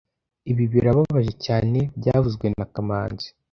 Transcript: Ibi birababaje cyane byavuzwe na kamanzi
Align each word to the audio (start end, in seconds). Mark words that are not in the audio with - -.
Ibi 0.51 0.63
birababaje 0.73 1.33
cyane 1.45 1.79
byavuzwe 1.99 2.45
na 2.57 2.65
kamanzi 2.73 3.27